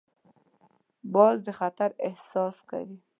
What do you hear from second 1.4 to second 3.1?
د خطر احساس کوي